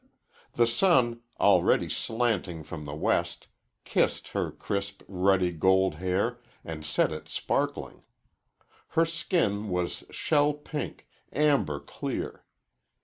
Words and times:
The 0.53 0.65
sun, 0.65 1.21
already 1.39 1.87
slanting 1.87 2.63
from 2.63 2.85
the 2.85 2.95
west, 2.95 3.45
kissed 3.83 4.29
her 4.29 4.49
crisp, 4.49 5.03
ruddy 5.07 5.51
gold 5.51 5.93
hair 6.01 6.39
and 6.65 6.83
set 6.83 7.11
it 7.11 7.29
sparkling. 7.29 8.01
Her 8.97 9.05
skin 9.05 9.69
was 9.69 10.03
shell 10.09 10.53
pink, 10.55 11.07
amber 11.31 11.79
clear. 11.79 12.43